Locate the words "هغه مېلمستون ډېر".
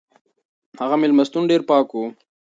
0.81-1.61